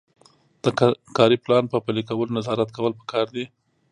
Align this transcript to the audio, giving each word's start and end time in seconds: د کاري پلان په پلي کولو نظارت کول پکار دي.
د 0.63 0.65
کاري 1.17 1.37
پلان 1.43 1.63
په 1.71 1.77
پلي 1.85 2.03
کولو 2.09 2.35
نظارت 2.37 2.69
کول 2.77 2.93
پکار 2.99 3.25
دي. 3.35 3.45